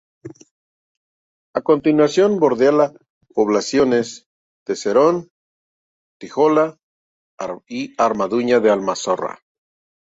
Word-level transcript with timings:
A 1.53 1.61
continuación 1.61 2.39
bordea 2.39 2.71
las 2.71 2.91
poblaciones 3.35 4.25
de 4.65 4.75
Serón, 4.75 5.29
Tíjola 6.19 6.75
y 7.69 7.93
Armuña 8.01 8.59
de 8.59 8.71
Almanzora. 8.71 9.43